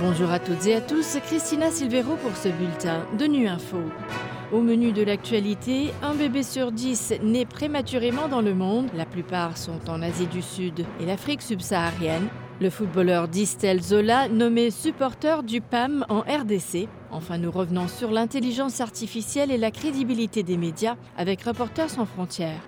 [0.00, 3.76] Bonjour à toutes et à tous, Christina Silvero pour ce bulletin de Nu Info.
[4.50, 8.88] Au menu de l'actualité, un bébé sur dix naît prématurément dans le monde.
[8.96, 12.28] La plupart sont en Asie du Sud et l'Afrique subsaharienne.
[12.62, 16.88] Le footballeur Distel Zola, nommé supporter du PAM en RDC.
[17.10, 22.62] Enfin, nous revenons sur l'intelligence artificielle et la crédibilité des médias avec Reporters sans frontières.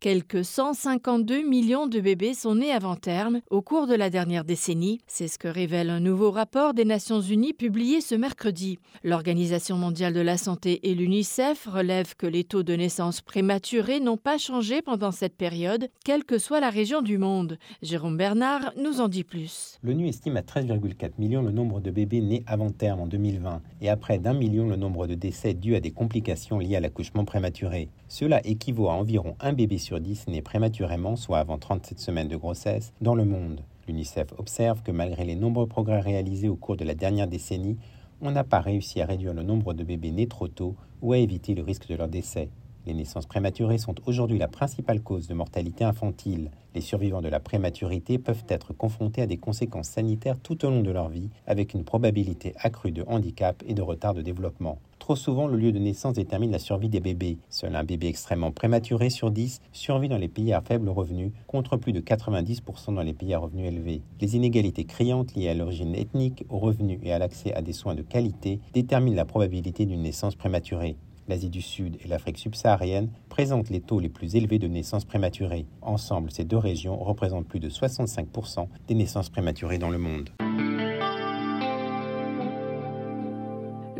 [0.00, 5.00] Quelques 152 millions de bébés sont nés avant terme au cours de la dernière décennie.
[5.08, 8.78] C'est ce que révèle un nouveau rapport des Nations Unies publié ce mercredi.
[9.02, 14.16] L'Organisation mondiale de la santé et l'UNICEF relèvent que les taux de naissance prématurées n'ont
[14.16, 17.58] pas changé pendant cette période, quelle que soit la région du monde.
[17.82, 19.77] Jérôme Bernard nous en dit plus.
[19.84, 23.88] L'ONU estime à 13,4 millions le nombre de bébés nés avant terme en 2020 et
[23.88, 27.24] à près d'un million le nombre de décès dus à des complications liées à l'accouchement
[27.24, 27.88] prématuré.
[28.08, 32.34] Cela équivaut à environ un bébé sur 10 nés prématurément, soit avant 37 semaines de
[32.34, 33.60] grossesse, dans le monde.
[33.86, 37.78] L'UNICEF observe que malgré les nombreux progrès réalisés au cours de la dernière décennie,
[38.20, 41.18] on n'a pas réussi à réduire le nombre de bébés nés trop tôt ou à
[41.18, 42.48] éviter le risque de leur décès.
[42.88, 46.50] Les naissances prématurées sont aujourd'hui la principale cause de mortalité infantile.
[46.74, 50.80] Les survivants de la prématurité peuvent être confrontés à des conséquences sanitaires tout au long
[50.80, 54.78] de leur vie, avec une probabilité accrue de handicap et de retard de développement.
[54.98, 57.36] Trop souvent, le lieu de naissance détermine la survie des bébés.
[57.50, 61.76] Seul un bébé extrêmement prématuré sur 10 survit dans les pays à faible revenu, contre
[61.76, 64.00] plus de 90% dans les pays à revenus élevés.
[64.22, 67.94] Les inégalités criantes liées à l'origine ethnique, aux revenus et à l'accès à des soins
[67.94, 70.96] de qualité déterminent la probabilité d'une naissance prématurée.
[71.28, 75.66] L'Asie du Sud et l'Afrique subsaharienne présentent les taux les plus élevés de naissances prématurées.
[75.82, 80.30] Ensemble, ces deux régions représentent plus de 65% des naissances prématurées dans le monde.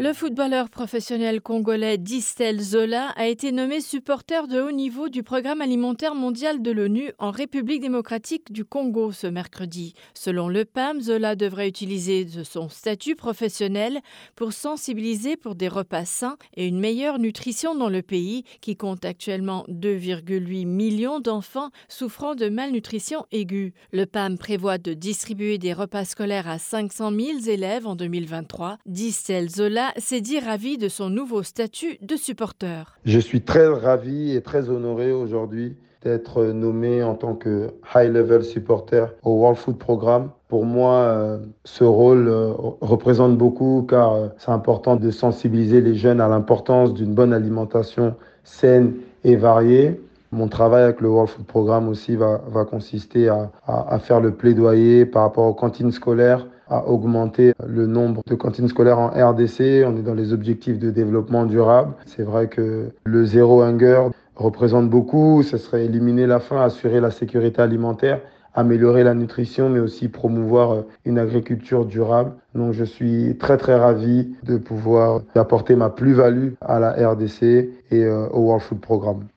[0.01, 5.61] Le footballeur professionnel congolais Distel Zola a été nommé supporter de haut niveau du programme
[5.61, 9.95] alimentaire mondial de l'ONU en République démocratique du Congo ce mercredi.
[10.15, 13.99] Selon le PAM, Zola devrait utiliser son statut professionnel
[14.37, 19.05] pour sensibiliser pour des repas sains et une meilleure nutrition dans le pays qui compte
[19.05, 23.75] actuellement 2,8 millions d'enfants souffrant de malnutrition aiguë.
[23.91, 28.79] Le PAM prévoit de distribuer des repas scolaires à 500 000 élèves en 2023.
[28.87, 32.99] Distel Zola s'est dit ravi de son nouveau statut de supporter.
[33.05, 38.45] Je suis très ravi et très honoré aujourd'hui d'être nommé en tant que high level
[38.45, 40.31] supporter au World Food Programme.
[40.47, 45.95] Pour moi, euh, ce rôle euh, représente beaucoup car euh, c'est important de sensibiliser les
[45.95, 48.95] jeunes à l'importance d'une bonne alimentation saine
[49.25, 50.01] et variée.
[50.31, 52.39] Mon travail avec le World Food Programme aussi va,
[52.71, 58.35] consister à faire le plaidoyer par rapport aux cantines scolaires à augmenter le nombre de
[58.35, 59.85] cantines scolaires en RDC.
[59.87, 61.95] On est dans les objectifs de développement durable.
[62.07, 65.43] C'est vrai que le zéro hunger représente beaucoup.
[65.43, 68.21] Ce serait éliminer la faim, assurer la sécurité alimentaire
[68.59, 72.33] améliorer la nutrition, mais aussi promouvoir une agriculture durable.
[72.57, 77.71] Donc je suis très très ravi de pouvoir apporter ma plus-value à la RDC et
[77.93, 79.29] euh, au World Food Programme.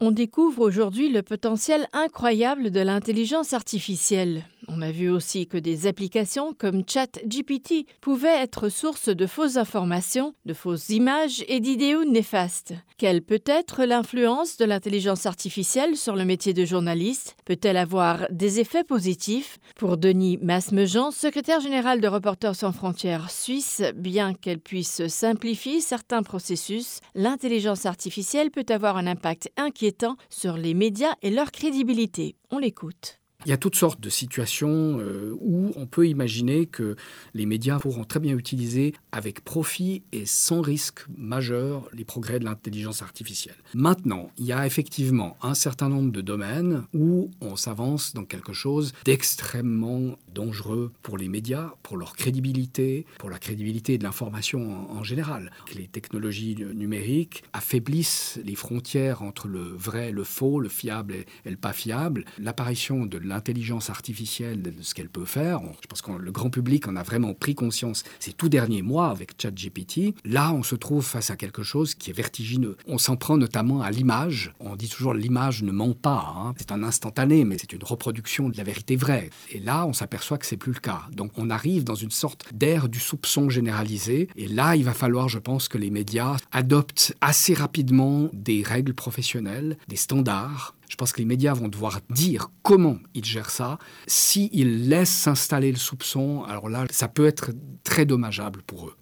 [0.00, 4.42] On découvre aujourd'hui le potentiel incroyable de l'intelligence artificielle.
[4.68, 10.34] On a vu aussi que des applications comme ChatGPT pouvaient être source de fausses informations,
[10.46, 12.74] de fausses images et d'idéaux néfastes.
[12.96, 17.36] Quelle peut être l'influence de l'intelligence artificielle sur le métier de journaliste?
[17.44, 19.58] Peut-elle avoir des effets positifs?
[19.76, 26.22] Pour Denis Masmejean, secrétaire général de Reporters sans frontières suisse, bien qu'elle puisse simplifier certains
[26.22, 32.36] processus, l'intelligence artificielle peut avoir un impact inquiétant sur les médias et leur crédibilité.
[32.50, 33.20] On l'écoute.
[33.46, 36.96] Il y a toutes sortes de situations euh, où on peut imaginer que
[37.34, 42.44] les médias pourront très bien utiliser avec profit et sans risque majeur les progrès de
[42.44, 43.56] l'intelligence artificielle.
[43.74, 48.52] Maintenant, il y a effectivement un certain nombre de domaines où on s'avance dans quelque
[48.52, 55.02] chose d'extrêmement dangereux pour les médias, pour leur crédibilité, pour la crédibilité de l'information en,
[55.04, 55.50] général.
[55.74, 61.50] Les technologies numériques affaiblissent les frontières entre le vrai, le faux, le fiable et, et
[61.50, 62.24] le pas fiable.
[62.38, 65.60] L'apparition de l'intelligence artificielle, de ce qu'elle peut faire.
[65.82, 69.08] Je pense que le grand public en a vraiment pris conscience ces tout derniers mois
[69.08, 70.14] avec ChatGPT.
[70.24, 72.76] Là, on se trouve face à quelque chose qui est vertigineux.
[72.86, 74.52] On s'en prend notamment à l'image.
[74.60, 76.32] On dit toujours l'image ne ment pas.
[76.36, 76.54] Hein.
[76.58, 79.30] C'est un instantané, mais c'est une reproduction de la vérité vraie.
[79.50, 81.02] Et là, on s'aperçoit que c'est plus le cas.
[81.12, 84.28] Donc, on arrive dans une sorte d'ère du soupçon généralisé.
[84.36, 88.94] Et là, il va falloir, je pense, que les médias adoptent assez rapidement des règles
[88.94, 93.78] professionnelles, des standards je pense que les médias vont devoir dire comment ils gèrent ça.
[94.06, 97.50] S'ils laissent s'installer le soupçon, alors là, ça peut être
[97.82, 98.96] très dommageable pour eux.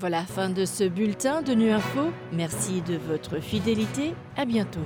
[0.00, 2.10] Voilà, fin de ce bulletin de Nu Info.
[2.32, 4.14] Merci de votre fidélité.
[4.36, 4.80] À bientôt.